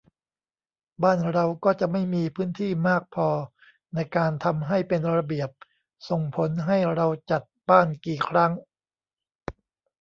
[1.03, 3.29] บ้านเราก็จะไม่มีพื้นที่มากพอ
[3.95, 5.49] ในการทำให้เป็นระเบียบ
[6.09, 8.51] ส่งผลให้เราจัดบ้านกี่ครั้ง